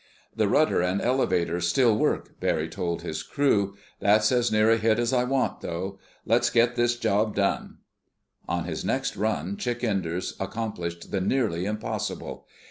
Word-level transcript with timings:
"The 0.35 0.47
rudder 0.47 0.81
and 0.81 0.99
elevators 0.99 1.67
still 1.67 1.95
work," 1.95 2.39
Barry 2.39 2.67
told 2.67 3.03
his 3.03 3.21
crew. 3.21 3.77
"That's 3.99 4.31
as 4.31 4.51
near 4.51 4.71
a 4.71 4.77
hit 4.79 4.97
as 4.97 5.13
I 5.13 5.25
want, 5.25 5.61
though. 5.61 5.99
Let's 6.25 6.49
get 6.49 6.75
this 6.75 6.97
job 6.97 7.35
done." 7.35 7.77
On 8.49 8.63
his 8.63 8.83
next 8.83 9.15
run 9.15 9.57
Chick 9.57 9.83
Enders 9.83 10.35
accomplished 10.39 11.11
the 11.11 11.21
nearly 11.21 11.65
impossible. 11.65 12.47